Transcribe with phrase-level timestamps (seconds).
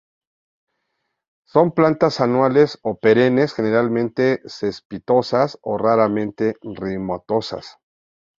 [1.45, 7.77] Son plantas anuales o perennes, generalmente cespitosas o raramente rizomatosas.